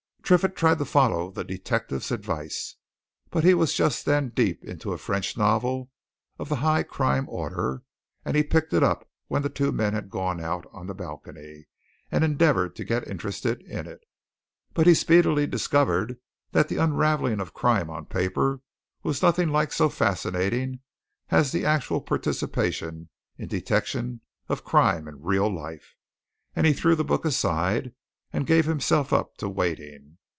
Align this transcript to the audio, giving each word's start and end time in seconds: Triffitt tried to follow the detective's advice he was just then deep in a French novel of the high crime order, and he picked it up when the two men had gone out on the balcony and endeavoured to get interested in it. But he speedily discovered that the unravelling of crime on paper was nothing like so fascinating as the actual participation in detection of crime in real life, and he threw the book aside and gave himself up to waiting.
Triffitt 0.23 0.55
tried 0.55 0.77
to 0.77 0.85
follow 0.85 1.29
the 1.29 1.43
detective's 1.43 2.09
advice 2.09 2.77
he 3.43 3.53
was 3.53 3.73
just 3.73 4.05
then 4.05 4.29
deep 4.29 4.63
in 4.63 4.79
a 4.85 4.97
French 4.97 5.35
novel 5.35 5.91
of 6.39 6.47
the 6.47 6.55
high 6.55 6.83
crime 6.83 7.25
order, 7.27 7.83
and 8.23 8.37
he 8.37 8.41
picked 8.41 8.71
it 8.71 8.81
up 8.81 9.11
when 9.27 9.41
the 9.41 9.49
two 9.49 9.73
men 9.73 9.91
had 9.93 10.09
gone 10.09 10.39
out 10.39 10.65
on 10.71 10.87
the 10.87 10.93
balcony 10.93 11.67
and 12.09 12.23
endeavoured 12.23 12.77
to 12.77 12.85
get 12.85 13.05
interested 13.09 13.61
in 13.63 13.85
it. 13.85 14.05
But 14.73 14.87
he 14.87 14.93
speedily 14.93 15.47
discovered 15.47 16.17
that 16.53 16.69
the 16.69 16.77
unravelling 16.77 17.41
of 17.41 17.53
crime 17.53 17.89
on 17.89 18.05
paper 18.05 18.61
was 19.03 19.21
nothing 19.21 19.49
like 19.49 19.73
so 19.73 19.89
fascinating 19.89 20.79
as 21.29 21.51
the 21.51 21.65
actual 21.65 21.99
participation 21.99 23.09
in 23.37 23.49
detection 23.49 24.21
of 24.47 24.63
crime 24.63 25.09
in 25.09 25.21
real 25.21 25.53
life, 25.53 25.97
and 26.55 26.65
he 26.65 26.71
threw 26.71 26.95
the 26.95 27.03
book 27.03 27.25
aside 27.25 27.93
and 28.31 28.47
gave 28.47 28.65
himself 28.65 29.11
up 29.11 29.35
to 29.35 29.49
waiting. 29.49 30.07